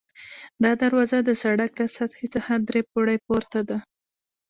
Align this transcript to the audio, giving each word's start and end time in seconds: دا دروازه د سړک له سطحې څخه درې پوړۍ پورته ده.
دا 0.63 0.71
دروازه 0.81 1.17
د 1.23 1.29
سړک 1.43 1.71
له 1.79 1.85
سطحې 1.97 2.27
څخه 2.35 2.51
درې 2.67 2.81
پوړۍ 2.89 3.17
پورته 3.25 3.59
ده. 3.69 3.77